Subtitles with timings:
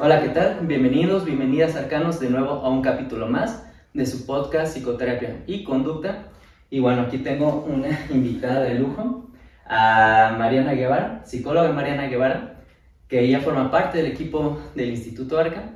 [0.00, 0.66] Hola, ¿qué tal?
[0.66, 6.28] Bienvenidos, bienvenidas arcanos de nuevo a un capítulo más de su podcast Psicoterapia y Conducta.
[6.70, 9.28] Y bueno, aquí tengo una invitada de lujo,
[9.66, 12.62] a Mariana Guevara, psicóloga Mariana Guevara,
[13.06, 15.74] que ella forma parte del equipo del Instituto Arca.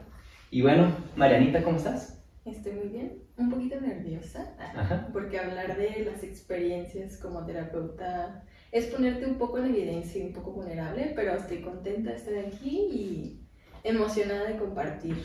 [0.51, 0.87] Y bueno,
[1.17, 2.25] Marianita, ¿cómo estás?
[2.47, 5.09] Estoy muy bien, un poquito nerviosa, Ajá.
[5.13, 8.43] porque hablar de las experiencias como terapeuta
[8.73, 12.35] es ponerte un poco en evidencia y un poco vulnerable, pero estoy contenta de estar
[12.39, 13.41] aquí y
[13.85, 15.17] emocionada de compartir.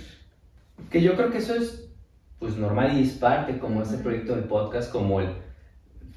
[0.91, 1.89] Que yo creo que eso es
[2.39, 5.29] pues normal y es parte como este proyecto de podcast, como el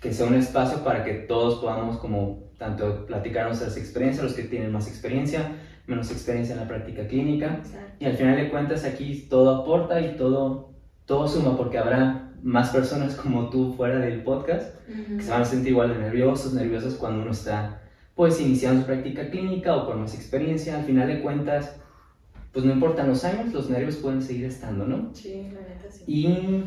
[0.00, 4.42] que sea un espacio para que todos podamos como tanto platicar nuestras experiencias, los que
[4.42, 7.60] tienen más experiencia, menos experiencia en la práctica clínica.
[7.62, 7.92] Exacto.
[8.00, 10.74] Y al final de cuentas aquí todo aporta y todo,
[11.06, 15.44] todo suma porque habrá más personas como tú fuera del podcast que se van a
[15.44, 17.80] sentir igual de nerviosos, nerviosas cuando uno está
[18.14, 20.76] pues iniciando su práctica clínica o con más experiencia.
[20.76, 21.76] Al final de cuentas,
[22.52, 25.14] pues no importan los años, los nervios pueden seguir estando, ¿no?
[25.14, 26.05] Sí, la neta sí.
[26.06, 26.64] Y,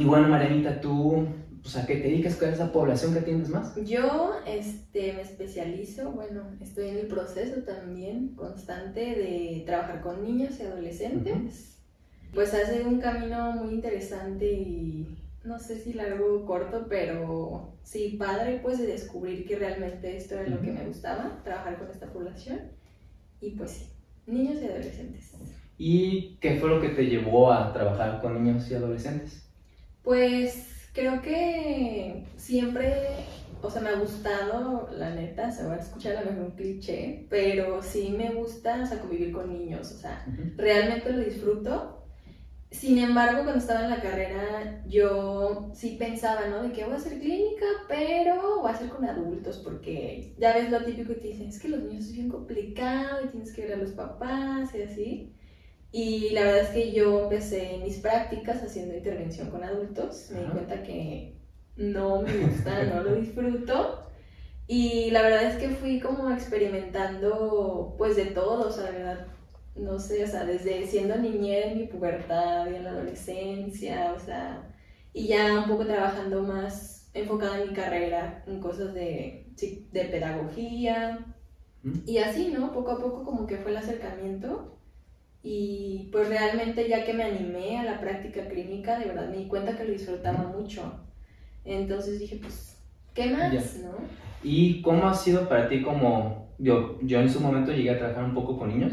[0.00, 1.26] y bueno, Marianita, tú,
[1.62, 3.74] pues a qué te dedicas, cuál es la población que atiendes más?
[3.84, 10.60] Yo este, me especializo, bueno, estoy en el proceso también constante de trabajar con niños
[10.60, 11.77] y adolescentes.
[12.34, 18.16] Pues hace un camino muy interesante y no sé si largo o corto, pero sí
[18.18, 22.12] padre pues de descubrir que realmente esto era lo que me gustaba, trabajar con esta
[22.12, 22.60] población.
[23.40, 23.86] Y pues sí,
[24.26, 25.32] niños y adolescentes.
[25.78, 29.48] ¿Y qué fue lo que te llevó a trabajar con niños y adolescentes?
[30.02, 32.94] Pues creo que siempre,
[33.62, 36.56] o sea, me ha gustado, la neta, se va a escuchar a lo mejor un
[36.56, 41.97] cliché, pero sí me gusta, o sea, convivir con niños, o sea, realmente lo disfruto.
[42.70, 46.62] Sin embargo, cuando estaba en la carrera, yo sí pensaba, ¿no?
[46.62, 50.70] De que voy a hacer clínica, pero voy a hacer con adultos, porque ya ves
[50.70, 53.62] lo típico que te dicen, es que los niños es bien complicado y tienes que
[53.62, 55.34] ver a los papás y así.
[55.92, 60.46] Y la verdad es que yo empecé mis prácticas haciendo intervención con adultos, me di
[60.50, 61.38] cuenta que
[61.76, 64.04] no me gusta, no lo disfruto.
[64.66, 69.26] Y la verdad es que fui como experimentando pues de todo, o sea, la verdad,
[69.78, 74.20] no sé, o sea, desde siendo niñera en mi pubertad y en la adolescencia, o
[74.20, 74.62] sea,
[75.12, 79.46] y ya un poco trabajando más enfocada en mi carrera, en cosas de,
[79.92, 81.26] de pedagogía,
[81.84, 81.98] Ujú.
[82.06, 82.72] y así, ¿no?
[82.72, 84.74] Poco a poco como que fue el acercamiento.
[85.42, 89.46] Y pues realmente ya que me animé a la práctica clínica, de verdad me di
[89.46, 91.00] cuenta que lo disfrutaba mucho.
[91.64, 92.76] Entonces dije, pues,
[93.14, 93.82] ¿qué más, Ya.
[93.82, 93.92] no?
[94.42, 98.24] ¿Y cómo ha sido para ti como, yo, yo en su momento llegué a trabajar
[98.24, 98.92] un poco con niños.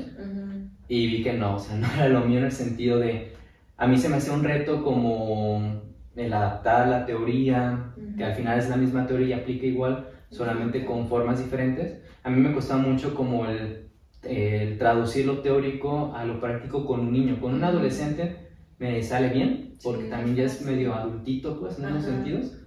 [0.87, 3.33] Y vi que no, o sea, no era lo mío en el sentido de,
[3.77, 5.81] a mí se me hacía un reto como
[6.15, 10.85] el adaptar la teoría, que al final es la misma teoría y aplica igual, solamente
[10.85, 11.99] con formas diferentes.
[12.23, 13.89] A mí me costaba mucho como el,
[14.23, 18.45] el traducir lo teórico a lo práctico con un niño, con un adolescente
[18.79, 22.15] me sale bien, porque Sí, también ya es medio adultito, pues, en unos Ajá.
[22.15, 22.57] sentidos.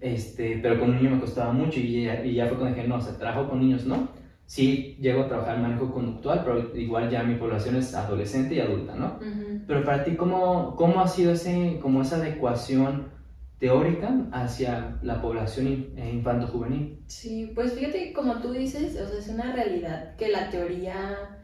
[0.00, 2.88] Este, pero con un niño me costaba mucho y ya, y ya fue cuando dije,
[2.88, 4.08] no, o sea, trabajo con niños, ¿no?
[4.46, 8.94] Sí, llego a trabajar manejo conductual, pero igual ya mi población es adolescente y adulta,
[8.94, 9.16] ¿no?
[9.16, 9.60] Ujú.
[9.66, 13.10] Pero para ti, ¿cómo, cómo ha sido ese, como esa adecuación
[13.58, 16.98] teórica hacia la población eh, infanto-juvenil?
[17.06, 21.38] Sí, pues fíjate que como tú dices, o sea, es una realidad que la teoría,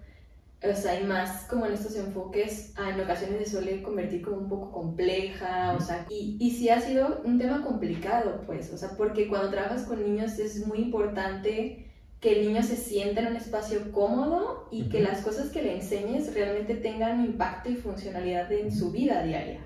[0.63, 4.37] o sea, y más como en estos enfoques, ah, en ocasiones se suele convertir como
[4.37, 5.85] un poco compleja, o Ujú.
[5.87, 9.85] sea, y, y sí ha sido un tema complicado, pues, o sea, porque cuando trabajas
[9.85, 11.87] con niños es muy importante
[12.21, 15.77] que el niño se sienta en un espacio cómodo y que las cosas que le
[15.77, 19.61] enseñes realmente tengan impacto y funcionalidad en su vida diaria.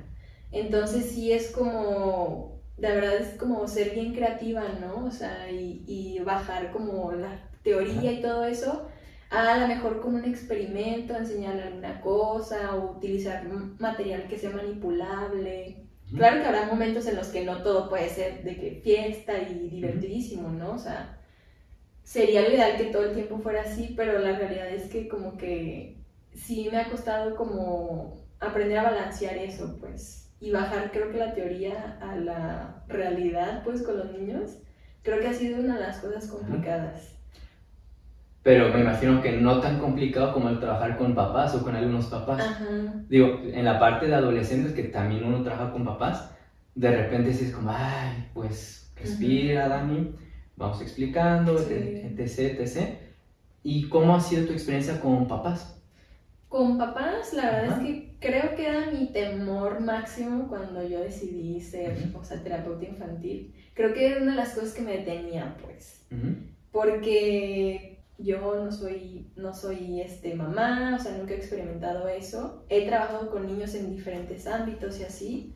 [0.53, 5.07] Entonces sí es como, de verdad es como ser bien creativa, ¿no?
[5.07, 8.89] O sea, y, y bajar como la teoría y todo eso
[9.35, 13.45] a lo mejor como un experimento, enseñarle alguna cosa o utilizar
[13.79, 15.87] material que sea manipulable.
[16.15, 19.69] Claro que habrá momentos en los que no todo puede ser de que fiesta y
[19.69, 20.75] divertidísimo, ¿no?
[20.75, 21.19] O sea,
[22.05, 25.37] sería lo ideal que todo el tiempo fuera así, pero la realidad es que como
[25.37, 25.97] que
[26.35, 31.35] sí me ha costado como aprender a balancear eso, pues, y bajar creo que la
[31.35, 34.59] teoría a la realidad, pues, con los niños,
[35.03, 37.15] creo que ha sido una de las cosas complicadas.
[38.43, 42.07] Pero me imagino que no tan complicado como el trabajar con papás o con algunos
[42.07, 42.43] papás.
[42.43, 42.67] Ajá.
[43.09, 46.31] Digo, en la parte de adolescentes, que también uno trabaja con papás,
[46.75, 50.15] de repente sí es como, ay, pues respira, Dani,
[50.57, 51.75] vamos explicando, Sí.
[52.19, 52.99] etc, etc.
[53.63, 55.81] ¿Y cómo ha sido tu experiencia con papás?
[56.49, 57.83] Con papás, la verdad Ajá.
[57.83, 62.85] es que creo que era mi temor máximo cuando yo decidí ser, o sea, terapeuta
[62.87, 63.53] infantil.
[63.75, 66.07] Creo que era una de las cosas que me detenía, pues.
[66.71, 72.65] Porque yo no soy, no soy este, mamá, o sea, nunca he experimentado eso.
[72.69, 75.55] He trabajado con niños en diferentes ámbitos y así,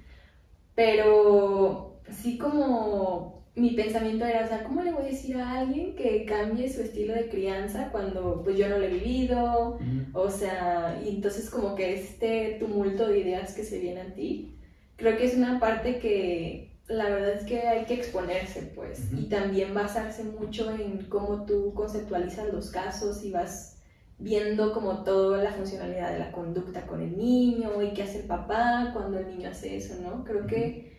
[0.75, 5.97] pero sí como mi pensamiento era, o sea, ¿cómo le voy a decir a alguien
[5.97, 9.79] que cambie su estilo de crianza cuando pues yo no lo he vivido?
[10.13, 14.57] O sea, y entonces como que este tumulto de ideas que se viene a ti,
[14.97, 19.25] creo que es una parte que la verdad es que hay que exponerse, pues, y
[19.29, 23.79] también basarse mucho en cómo tú conceptualizas los casos y vas
[24.19, 28.27] viendo como toda la funcionalidad de la conducta con el niño y qué hace el
[28.27, 30.25] papá cuando el niño hace eso, ¿no?
[30.25, 30.98] Creo que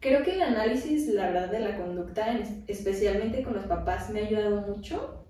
[0.00, 4.26] creo que el análisis, la verdad, de la conducta, especialmente con los papás, me ha
[4.26, 5.24] ayudado mucho.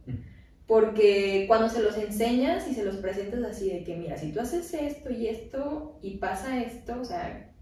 [0.66, 4.40] Porque cuando se los enseñas y se los presentas así de que, mira, si tú
[4.40, 7.52] haces esto y esto y pasa esto, o sea,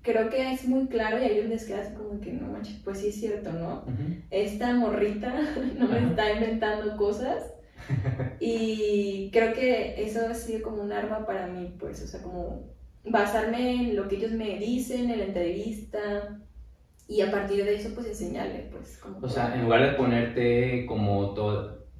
[0.00, 2.76] creo que es muy claro y a ellos les queda así como que, no manches,
[2.82, 3.84] pues sí es cierto, ¿no?
[4.30, 5.34] Esta morrita
[5.78, 7.52] no me está inventando cosas.
[8.40, 12.62] y creo que eso ha sido como un arma para mí, pues, o sea, como
[13.04, 16.40] basarme en lo que ellos me dicen en la entrevista,
[17.06, 21.34] y a partir de eso pues enseñarle pues o sea en lugar de ponerte como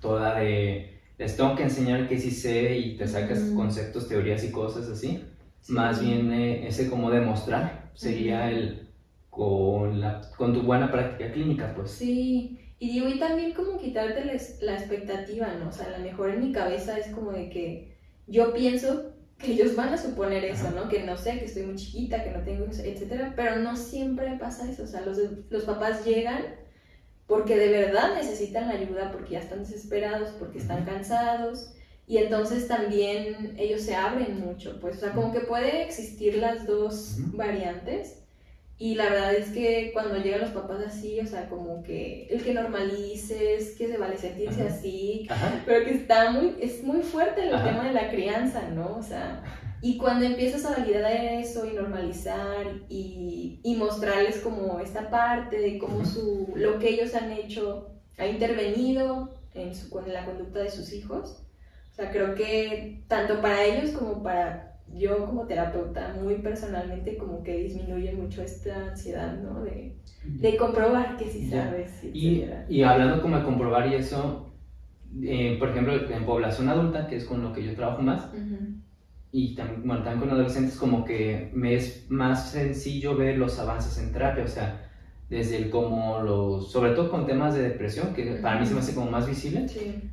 [0.00, 4.50] toda de les tengo que enseñar que sí sé y te sacas conceptos teorías y
[4.50, 5.24] cosas así
[5.68, 8.88] más bien eh, ese como demostrar sería el
[9.30, 11.90] con la con tu buena práctica clínica pues.
[11.90, 16.04] Sí y digo y también como quitarte la, la expectativa no o sea a lo
[16.04, 17.96] mejor en mi cabeza es como de que
[18.26, 20.88] yo pienso ellos van a suponer eso, ¿no?
[20.88, 24.70] Que no sé, que estoy muy chiquita, que no tengo, etcétera, pero no siempre pasa
[24.70, 25.18] eso, o sea, los,
[25.50, 26.42] los papás llegan
[27.26, 31.74] porque de verdad necesitan la ayuda, porque ya están desesperados, porque están cansados,
[32.06, 36.66] y entonces también ellos se abren mucho, pues, o sea, como que puede existir las
[36.66, 38.23] dos variantes,
[38.76, 42.42] y la verdad es que cuando llegan los papás así, o sea, como que el
[42.42, 45.28] que normalices, que se vale sentirse así,
[45.64, 48.96] pero que está muy, es muy fuerte el tema de la crianza, ¿no?
[48.96, 49.42] O sea,
[49.80, 55.78] y cuando empiezas a validar eso y normalizar y, y mostrarles como esta parte de
[55.78, 60.70] cómo su, lo que ellos han hecho ha intervenido en, su, con la conducta de
[60.70, 61.44] sus hijos,
[61.92, 64.63] o sea, creo que tanto para ellos como para
[64.96, 69.62] yo como terapeuta muy personalmente como que disminuye mucho esta ansiedad, ¿no?
[69.62, 72.04] De, de comprobar que sí sabes.
[72.12, 74.52] Y, y, hablando como de comprobar y eso,
[75.22, 78.28] eh, por ejemplo, en población adulta, que es con lo que yo trabajo más,
[79.32, 83.98] y también, bueno, también con adolescentes, como que me es más sencillo ver los avances
[83.98, 84.90] en terapia, o sea,
[85.28, 88.80] desde el como los, sobre todo con temas de depresión, que para mí se me
[88.80, 89.66] hace como más visible,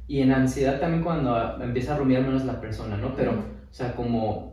[0.08, 3.16] y en ansiedad también cuando empieza a rumiar menos la persona, ¿no?
[3.16, 4.51] Pero, o sea, como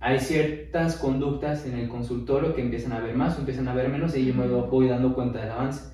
[0.00, 3.90] hay ciertas conductas en el consultorio que empiezan a ver más o empiezan a ver
[3.90, 5.90] menos y yo me voy dando cuenta del avance.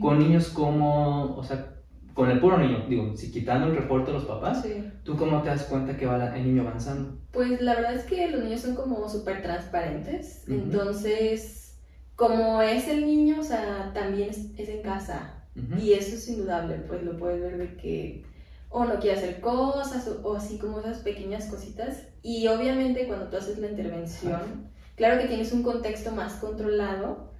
[0.00, 1.76] Con niños como, o sea,
[2.14, 4.66] con el puro niño, digo, si quitando el reporte de los papás,
[5.02, 7.18] ¿tú cómo te das cuenta que va el niño avanzando?
[7.30, 11.78] Pues la verdad es que los niños son como súper transparentes, entonces,
[12.16, 15.44] como es el niño, o sea, también es, en casa,
[15.78, 18.24] y eso es indudable, pues lo puedes ver de que
[18.72, 22.08] o no quiere hacer cosas o, así como esas pequeñas cositas.
[22.22, 27.30] Y obviamente cuando tú haces la intervención, claro que tienes un contexto más controlado,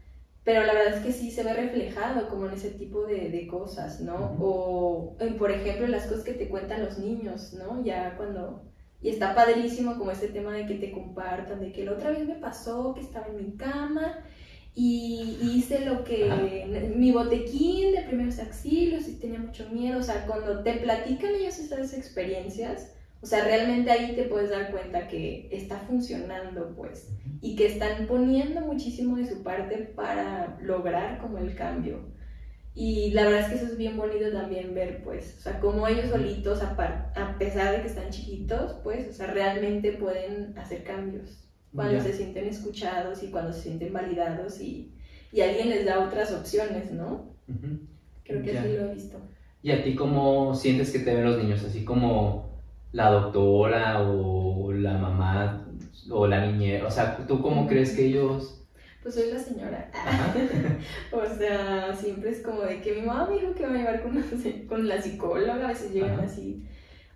[0.44, 3.46] pero la verdad es que sí se ve reflejado como en ese tipo de, de
[3.46, 4.36] cosas, ¿no?
[4.40, 7.82] O, por ejemplo, las cosas que te cuentan los niños, ¿no?
[7.82, 8.64] Ya cuando...
[9.00, 12.24] Y está padrísimo como ese tema de que te compartan, de que la otra vez
[12.24, 14.22] me pasó que estaba en mi cama
[14.74, 20.26] y hice lo que mi botequín de primeros auxilios y tenía mucho miedo, o sea,
[20.26, 25.48] cuando te platican ellos estas experiencias, o sea, realmente ahí te puedes dar cuenta que
[25.52, 27.10] está funcionando, pues,
[27.42, 32.10] y que están poniendo muchísimo de su parte para lograr como el cambio.
[32.74, 35.86] Y la verdad es que eso es bien bonito también ver, pues, o sea, cómo
[35.86, 40.82] ellos solitos, a, a pesar de que están chiquitos, pues, o sea, realmente pueden hacer
[40.82, 44.92] cambios cuando se sienten escuchados y cuando se sienten validados y,
[45.32, 47.32] y alguien les da otras opciones, ¿no?
[48.24, 49.18] Creo que así lo he visto.
[49.62, 51.64] ¿Y a ti cómo sientes que te ven los niños?
[51.64, 52.50] Así como
[52.92, 55.66] la doctora o la mamá
[56.10, 58.58] o la niñera, o sea, ¿tú cómo crees que ellos...
[59.02, 59.90] Pues soy la señora.
[61.12, 63.96] o sea, siempre es como de que mi mamá me dijo que me va a
[63.96, 64.24] llevar con,
[64.68, 66.62] con la psicóloga, a veces llegan así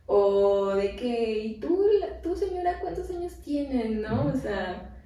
[0.07, 1.85] o de que, ¿y tú,
[2.23, 4.27] tú señora, cuántos años tienen, no?
[4.27, 4.97] O sea,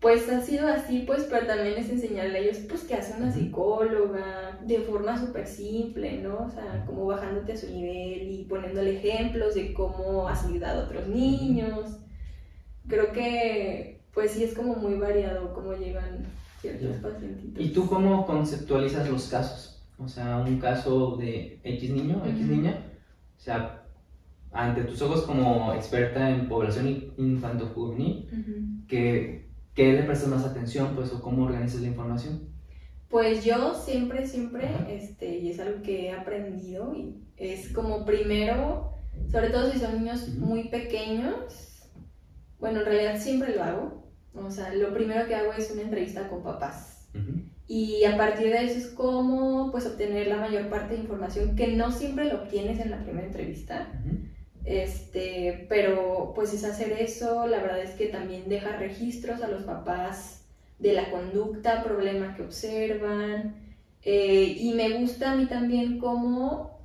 [0.00, 3.32] pues ha sido así, pues, pero también es enseñarle a ellos, pues, que hace una
[3.32, 6.46] psicóloga de forma súper simple, ¿no?
[6.46, 10.84] O sea, como bajándote a su nivel y poniéndole ejemplos de cómo has ayudado a
[10.84, 11.98] otros niños.
[12.86, 16.24] Creo que, pues, sí es como muy variado cómo llegan
[16.60, 17.64] ciertos pacientes.
[17.64, 19.74] ¿Y tú cómo conceptualizas los casos?
[19.98, 22.84] o sea, un caso de X niño, X niña,
[23.36, 23.83] o sea,
[24.54, 28.86] ante tus ojos como experta en población infanto-juvenil, Ujú.
[28.88, 32.48] ¿qué, ¿qué le prestas más atención, pues, o cómo organizas la información?
[33.08, 34.86] Pues yo siempre, siempre, Ajá.
[34.88, 38.94] este, y es algo que he aprendido, y es como primero,
[39.30, 40.46] sobre todo si son niños Ujú.
[40.46, 41.90] muy pequeños,
[42.58, 46.28] bueno, en realidad siempre lo hago, o sea, lo primero que hago es una entrevista
[46.28, 47.08] con papás.
[47.66, 51.68] Y a partir de eso es como pues obtener la mayor parte de información que
[51.68, 53.88] no siempre lo obtienes en la primera entrevista.
[54.04, 54.16] Ujú.
[54.64, 59.64] Este, pero pues es hacer eso, la verdad es que también deja registros a los
[59.64, 60.46] papás
[60.78, 63.56] de la conducta, problema que observan.
[64.02, 66.78] eh, y me gusta a mí también como,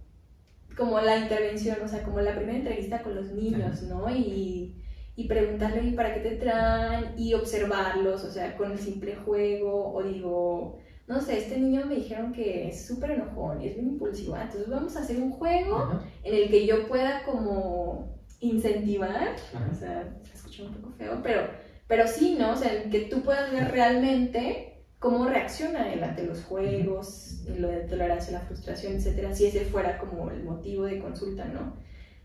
[0.78, 4.10] como la intervención, o sea, como la primera entrevista con los niños, ¿no?
[4.10, 4.76] Y,
[5.16, 9.94] y preguntarle "¿Y para qué te traen y observarlos, o sea, con el simple juego,
[9.94, 10.80] o digo,
[11.10, 14.44] no sé, este niño me dijeron que es súper enojón y es muy impulsivo, ah,
[14.44, 16.04] entonces vamos a hacer un juego Ajá.
[16.24, 19.70] en el que yo pueda como incentivar, Ajá.
[19.72, 21.42] o sea, se escucha un poco feo, pero,
[21.88, 22.52] pero sí, ¿no?
[22.52, 27.58] O sea, en que tú puedas ver realmente cómo reacciona él ante los juegos, y
[27.58, 31.76] lo de tolerancia la frustración, etcétera, si ese fuera como el motivo de consulta, ¿no?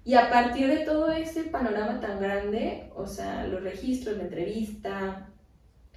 [0.05, 5.31] Y a partir de todo ese panorama tan grande, o sea, los registros, la entrevista,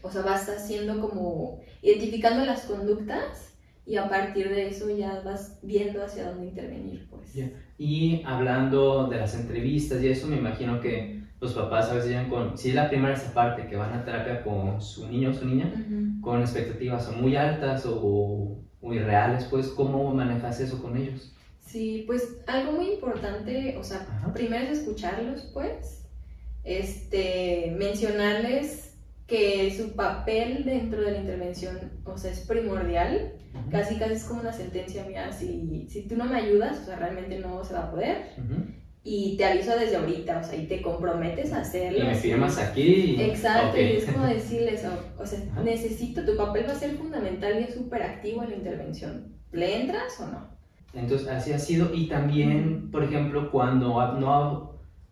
[0.02, 3.54] o sea, vas haciendo como, identificando las conductas
[3.86, 7.34] y a partir de eso ya vas viendo hacia dónde intervenir, pues.
[7.34, 7.50] Ya.
[7.78, 12.30] Y hablando de las entrevistas y eso, me imagino que los papás a veces llegan
[12.30, 15.34] con, si es la primera esa parte, que van a terapia con su niño o
[15.34, 16.22] su niña, Ujú.
[16.22, 21.34] con expectativas o muy altas o muy irreales, pues, ¿cómo manejas eso con ellos?
[21.60, 24.34] Sí, pues algo muy importante, o sea, Ajá.
[24.34, 26.06] primero es escucharlos, pues,
[26.64, 28.87] este, mencionarles
[29.28, 33.34] que su papel dentro de la intervención, o sea, es primordial,
[33.72, 36.96] casi casi es como una sentencia mía, si, si tú no me ayudas, o sea,
[36.96, 38.18] realmente no se va a poder,
[39.04, 42.00] y te aviso desde ahorita, o sea, y te comprometes a hacerlo.
[42.00, 43.16] Y me firmas aquí.
[43.22, 47.60] Exacto, y es como decirles, o, o sea, necesito, tu papel va a ser fundamental
[47.60, 49.34] y es súper activo en la intervención.
[49.54, 50.48] ¿Le entras o no?
[50.94, 51.94] Entonces, así ha sido.
[51.94, 53.88] Y también, por ejemplo, cuando
[54.20, 54.72] no ha-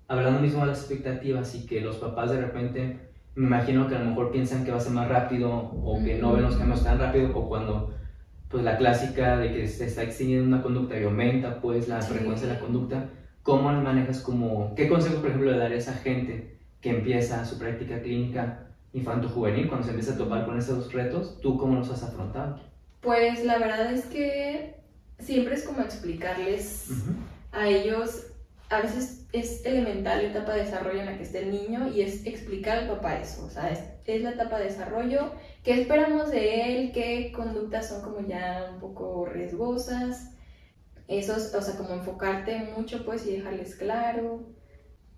[0.09, 2.99] hablando mismo de las expectativas y que los papás de repente,
[3.35, 6.17] me imagino que a lo mejor piensan que va a ser más rápido o que
[6.17, 7.93] no ven los cambios tan rápido o cuando,
[8.49, 12.13] pues la clásica de que se está extendiendo una conducta y aumenta, pues la Sí.
[12.13, 13.09] frecuencia de la conducta,
[13.43, 17.57] ¿cómo manejas como, qué consejo, por ejemplo, le darías a esa gente que empieza su
[17.59, 22.03] práctica clínica infanto-juvenil, cuando se empieza a topar con esos retos, ¿tú cómo los has
[22.03, 22.59] afrontado?
[23.01, 24.75] Pues la verdad es que
[25.19, 26.89] siempre es como explicarles
[27.51, 28.27] a ellos,
[28.69, 32.01] a veces es elemental la etapa de desarrollo en la que está el niño y
[32.01, 35.31] es explicar al papá eso, o sea, es, es la etapa de desarrollo,
[35.63, 40.31] qué esperamos de él, qué conductas son como ya un poco riesgosas,
[41.07, 44.47] esos, o sea, como enfocarte mucho pues y dejarles claro.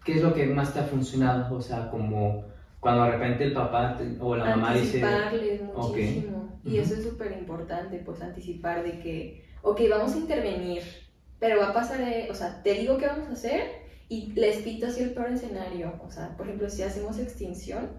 [0.04, 1.56] ¿Qué es lo que más te ha funcionado?
[1.56, 2.46] O sea, como
[2.80, 6.60] cuando de repente el papá o la mamá dice, anticiparles muchísimo.
[6.64, 6.82] Y Ujú.
[6.82, 10.84] eso es súper importante, pues anticipar de que, ok, vamos a intervenir,
[11.40, 14.58] pero va a pasar, eh, o sea, te digo qué vamos a hacer y les
[14.58, 15.94] pinto así el peor escenario.
[16.06, 17.90] O sea, por ejemplo, si hacemos extinción,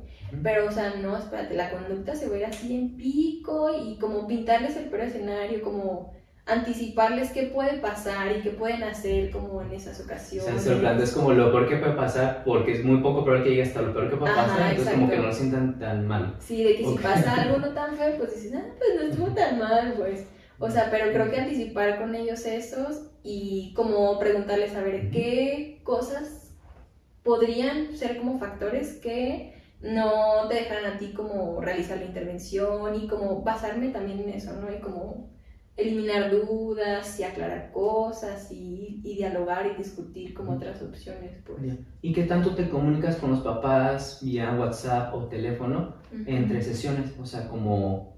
[0.42, 3.96] pero, o sea, no, espérate, la conducta se va a ir así en pico y
[3.98, 6.12] como pintarles el peor escenario, como
[6.46, 10.44] anticiparles qué puede pasar y qué pueden hacer como en esas o ocasiones.
[10.50, 13.44] sea, se lo planteas como lo peor que puede pasar, porque es muy poco probable
[13.44, 15.10] que llegue hasta lo peor que puede Ajá, pasar, entonces como exacto.
[15.10, 16.34] que no lo sientan tan mal.
[16.40, 16.96] Sí, de que Ok.
[16.96, 20.26] si pasa algo no tan feo, pues dices, ah, pues no estuvo tan mal, pues.
[20.58, 25.80] O sea, pero creo que anticipar con ellos esos y como preguntarles a ver qué
[25.84, 26.52] cosas
[27.22, 33.06] podrían ser como factores que no te dejaran a ti como realizar la intervención y
[33.06, 34.72] como basarme también en eso, ¿no?
[34.74, 35.30] Y como
[35.76, 41.78] eliminar dudas y aclarar cosas y, y dialogar y discutir como otras opciones, pues.
[42.02, 45.94] ¿Y qué tanto te comunicas con los papás vía WhatsApp o teléfono
[46.26, 47.14] entre sesiones?
[47.20, 48.17] O sea, como,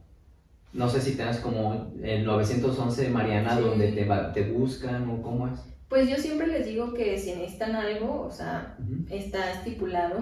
[0.72, 3.62] no sé si tengas como el 911 de Mariana Sí.
[3.62, 5.58] donde te, va- te buscan o cómo es.
[5.88, 9.04] Pues yo siempre les digo que si necesitan algo, o sea, Ujú.
[9.14, 10.20] está estipulado,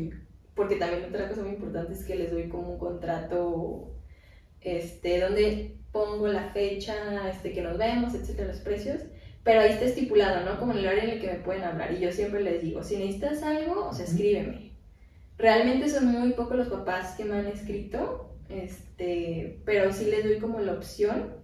[0.54, 3.90] porque también otra cosa muy importante es que les doy como un contrato,
[4.60, 6.94] este, donde pongo la fecha,
[7.30, 9.00] este, que nos vemos, etcétera, los precios,
[9.42, 10.58] pero ahí está estipulado, ¿no?
[10.60, 12.82] Como en el horario en el que me pueden hablar, y yo siempre les digo,
[12.84, 14.72] si necesitas algo, o sea, escríbeme.
[15.38, 20.38] Realmente son muy pocos los papás que me han escrito, este, pero sí les doy
[20.38, 21.34] como la opción.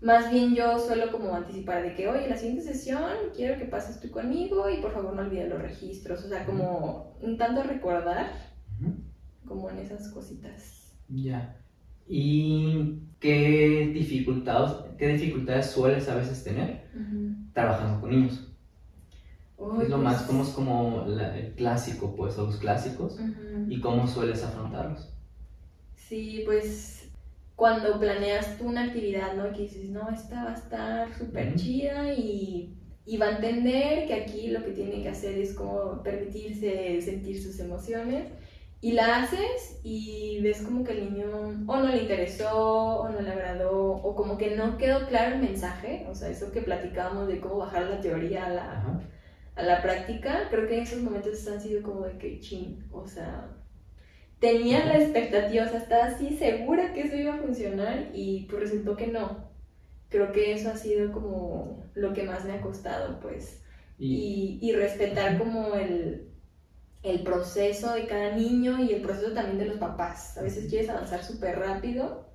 [0.00, 3.02] Más bien yo suelo como anticipar de que, oye, la siguiente sesión
[3.36, 6.24] quiero que pases tú conmigo y por favor no olvides los registros.
[6.24, 8.32] O sea, como un tanto recordar
[9.46, 10.94] como en esas cositas.
[11.08, 11.56] Ya.
[12.08, 16.88] ¿Y qué dificultades, qué dificultades sueles a veces tener
[17.52, 18.46] trabajando con niños?
[19.82, 23.18] es lo más, como es como el clásico, pues, o los clásicos,
[23.68, 25.12] y cómo sueles afrontarlos.
[26.10, 27.08] Sí, pues
[27.54, 29.52] cuando planeas tú una actividad, ¿no?
[29.52, 32.76] Que dices, no, esta va a estar súper chida y,
[33.06, 37.40] y, va a entender que aquí lo que tiene que hacer es como permitirse sentir
[37.40, 38.26] sus emociones.
[38.80, 41.26] Y la haces y ves como que el niño
[41.68, 42.56] o no le interesó
[43.02, 46.50] o no le agradó o como que no quedó claro el mensaje, o sea, eso
[46.50, 49.00] que platicábamos de cómo bajar la teoría a la,
[49.54, 53.06] a la práctica, creo que en esos momentos han sido como de que ching, o
[53.06, 53.59] sea,
[54.40, 58.62] tenía la expectativa, o sea, estaba así segura que eso iba a funcionar y pues
[58.62, 59.50] resultó que no.
[60.08, 63.62] Creo que eso ha sido como lo que más me ha costado, pues.
[63.98, 66.30] Y, y, respetar como el,
[67.02, 70.38] el proceso de cada niño y el proceso también de los papás.
[70.38, 72.26] A veces quieres avanzar súper rápido,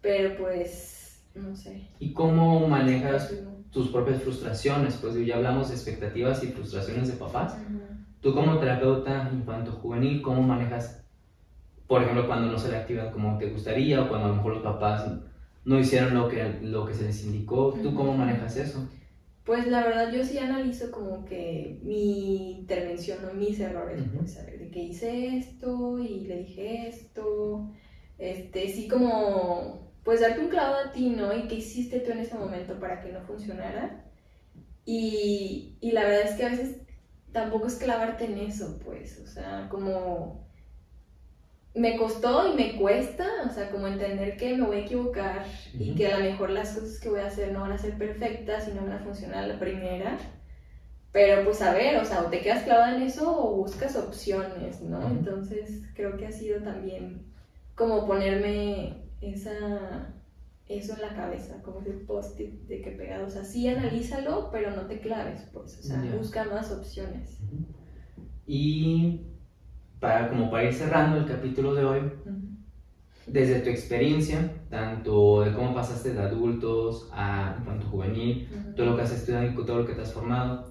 [0.00, 1.88] pero pues, no sé.
[2.00, 3.32] ¿Y cómo manejas
[3.70, 4.96] tus propias frustraciones?
[4.96, 7.56] Pues ya hablamos de expectativas y frustraciones de papás.
[8.20, 11.00] Tú como terapeuta infanto-juvenil, ¿cómo manejas
[11.90, 14.54] por ejemplo, cuando no se la actividad como te gustaría o cuando a lo mejor
[14.54, 15.10] los papás
[15.64, 17.74] no hicieron lo que, lo que se les indicó.
[17.82, 18.88] ¿Tú cómo manejas eso?
[19.44, 24.60] Pues la verdad yo sí analizo como que mi intervención o mis errores, pues, saber
[24.60, 27.68] de que hice esto y le dije esto,
[28.18, 31.36] este, sí como, pues darte un clavo a ti, ¿no?
[31.36, 34.04] Y qué hiciste tú en ese momento para que no funcionara.
[34.84, 36.82] Y, y la verdad es que a veces
[37.32, 40.49] tampoco es clavarte en eso, pues, o sea, como
[41.74, 45.94] me costó y me cuesta, o sea, como entender que me voy a equivocar y
[45.94, 48.68] que a lo mejor las cosas que voy a hacer no van a ser perfectas
[48.68, 50.18] y no van a funcionar a la primera.
[51.12, 54.80] Pero pues a ver, o sea, o te quedas clavada en eso o buscas opciones,
[54.80, 55.08] ¿no?
[55.08, 57.26] Entonces creo que ha sido también
[57.74, 60.14] como ponerme esa,
[60.68, 64.70] eso en la cabeza, como ese post-it de que pegado, o sea, sí analízalo, pero
[64.70, 67.38] no te claves, pues, o sea, busca más opciones.
[68.46, 69.29] Y
[70.00, 72.00] para, como para ir cerrando el capítulo de hoy,
[73.26, 79.02] desde tu experiencia, tanto de cómo pasaste de adultos a infanto juvenil, todo lo que
[79.02, 80.70] has estudiado y todo lo que te has formado,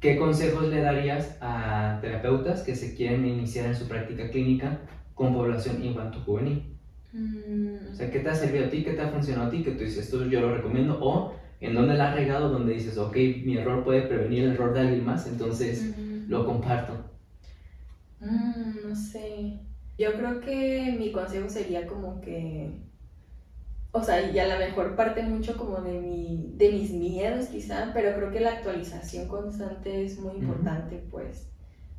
[0.00, 4.80] ¿qué consejos le darías a terapeutas que se quieren iniciar en su práctica clínica
[5.14, 6.64] con población infanto juvenil?
[7.12, 7.92] Mm.
[7.92, 8.84] O sea, ¿qué te ha servido a ti?
[8.84, 9.62] ¿Qué te ha funcionado a ti?
[9.62, 10.98] Que tú dices, esto yo lo recomiendo.
[11.00, 14.74] O en dónde la has regado, donde dices, ok, mi error puede prevenir el error
[14.74, 15.94] de alguien más, entonces
[16.28, 16.97] lo comparto.
[18.20, 19.60] Mm, no sé.
[19.98, 22.70] Yo creo que mi consejo sería como que,
[23.92, 27.90] o sea, y a lo mejor parte mucho como de, mi, de mis miedos quizá,
[27.94, 31.48] pero creo que la actualización constante es muy importante, pues.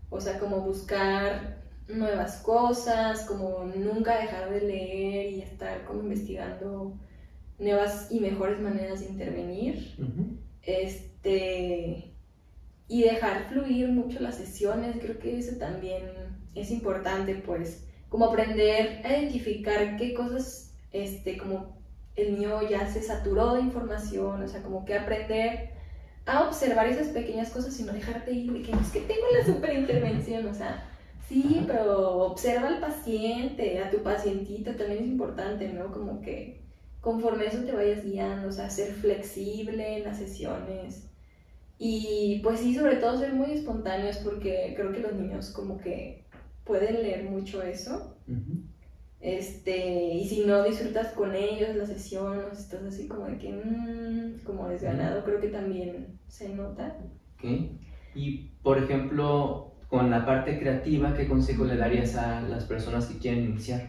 [0.09, 6.97] O sea, como buscar nuevas cosas, como nunca dejar de leer y estar como investigando
[7.57, 9.95] nuevas y mejores maneras de intervenir.
[10.61, 12.08] Este
[12.89, 16.03] y dejar fluir mucho las sesiones, creo que eso también
[16.55, 21.77] es importante, pues, como aprender a identificar qué cosas, este, como
[22.15, 25.69] el niño ya se saturó de información, o sea, como que aprender
[26.25, 29.45] a observar esas pequeñas cosas y no dejarte ir de que es que tengo la
[29.45, 30.83] super intervención, o sea,
[31.27, 35.91] sí, pero observa al paciente, a tu pacientito también es importante, ¿no?
[35.91, 36.61] Como que
[37.01, 41.08] conforme eso te vayas guiando, o sea, ser flexible en las sesiones,
[41.79, 46.25] y pues sí, sobre todo ser muy espontáneos porque creo que los niños como que
[46.65, 48.17] pueden leer mucho eso.
[49.21, 53.51] Este, y si no disfrutas con ellos la sesión, o estás así como de que,
[53.51, 56.97] mmm, como desganado, creo que también se nota.
[58.13, 63.19] Y por ejemplo, con la parte creativa, ¿qué consejo le darías a las personas que
[63.19, 63.87] quieren iniciar?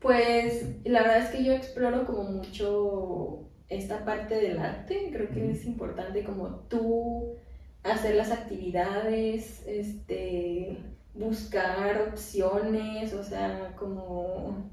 [0.00, 5.50] Pues la verdad es que yo exploro como mucho esta parte del arte, creo que
[5.50, 7.36] es importante como tú
[7.82, 10.78] hacer las actividades, este,
[11.14, 14.70] buscar opciones, o sea, como,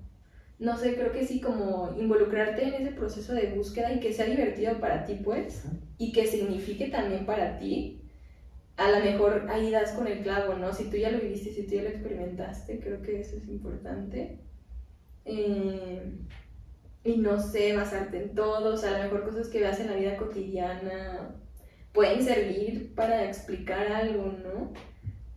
[0.60, 4.26] no sé, creo que sí, como involucrarte en ese proceso de búsqueda y que sea
[4.26, 5.64] divertido para ti, pues,
[5.98, 8.02] y que signifique también para ti.
[8.78, 10.74] A lo mejor ahí das con el clavo, ¿no?
[10.74, 14.40] Si tú ya lo viviste, si tú ya lo experimentaste, creo que eso es importante.
[15.26, 15.59] Eh,
[17.04, 19.88] y no sé, basarte en todo, o sea, a lo mejor cosas que veas en
[19.88, 21.36] la vida cotidiana
[21.94, 24.74] pueden servir para explicar algo, ¿no?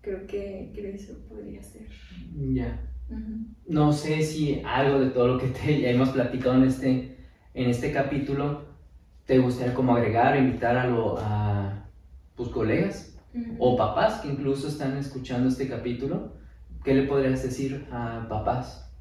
[0.01, 1.87] Creo que, que eso podría ser.
[2.53, 2.89] Ya.
[3.67, 7.17] No sé si algo de todo lo que te hemos platicado en este,
[7.55, 8.73] en este capítulo
[9.27, 11.89] te gustaría como agregar, invitar a, lo, a
[12.37, 13.17] tus colegas
[13.59, 16.35] o papás que incluso están escuchando este capítulo.
[16.85, 18.92] ¿Qué le podrías decir a papás?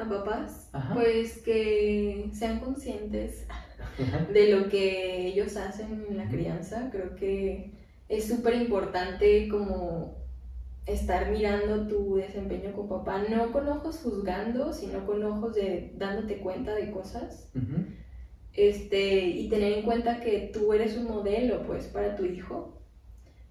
[0.00, 0.94] A papás, Ajá.
[0.94, 3.46] pues que sean conscientes
[4.32, 6.88] de lo que ellos hacen en la crianza.
[6.90, 7.72] Creo que
[8.08, 10.16] es súper importante como
[10.86, 16.38] estar mirando tu desempeño con papá, no con ojos juzgando, sino con ojos de dándote
[16.38, 17.50] cuenta de cosas.
[18.54, 22.74] Este, y tener en cuenta que tú eres un modelo, pues, para tu hijo.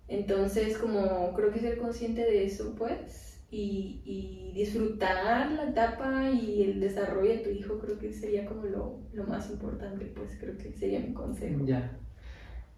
[0.08, 6.64] Entonces, como creo que ser consciente de eso, pues, y, y disfrutar la etapa y
[6.64, 10.58] el desarrollo de tu hijo, creo que sería como lo, lo más importante, pues, creo
[10.58, 11.62] que sería mi consejo.
[11.66, 11.92] Ya.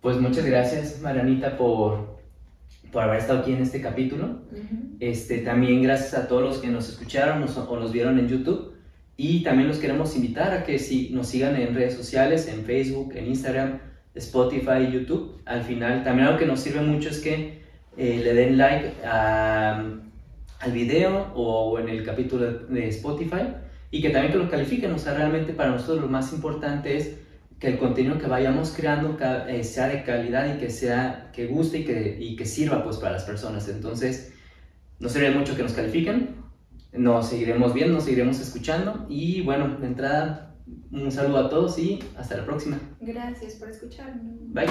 [0.02, 2.20] Pues muchas gracias, Marianita, por,
[2.92, 4.44] por haber estado aquí en este capítulo.
[4.52, 4.96] Ujú.
[5.00, 8.76] Este, también gracias a todos los que nos escucharon nos- o nos vieron en YouTube.
[9.18, 13.12] Y también los queremos invitar a que si nos sigan en redes sociales, en Facebook,
[13.16, 13.80] en Instagram,
[14.16, 15.42] Spotify YouTube.
[15.46, 17.60] Al final, también algo que nos sirve mucho es que
[17.98, 20.00] eh, le den like a-
[20.60, 23.56] al video o en el capítulo de Spotify
[23.91, 24.91] y que también que lo califiquen.
[24.91, 27.17] O sea, realmente para nosotros lo más importante es
[27.60, 29.17] que el contenido que vayamos creando
[29.48, 32.98] eh, sea de calidad y que sea que guste y que, y que sirva pues
[32.98, 33.67] para las personas.
[33.67, 34.34] Entonces,
[35.00, 36.38] nos sirve mucho que nos califiquen.
[36.93, 39.06] Nos seguiremos viendo, nos seguiremos escuchando.
[39.10, 40.56] Y bueno, de entrada,
[40.91, 42.80] un saludo a todos y hasta la próxima.
[43.00, 44.36] Gracias por escucharnos.
[44.54, 44.67] Bye.